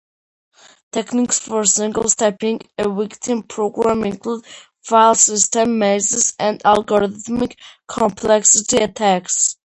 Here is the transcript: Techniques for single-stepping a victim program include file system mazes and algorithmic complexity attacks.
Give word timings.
Techniques 0.91 1.37
for 1.39 1.63
single-stepping 1.63 2.61
a 2.79 2.89
victim 2.89 3.43
program 3.43 4.03
include 4.03 4.43
file 4.83 5.13
system 5.13 5.77
mazes 5.77 6.33
and 6.39 6.59
algorithmic 6.63 7.53
complexity 7.87 8.77
attacks. 8.77 9.57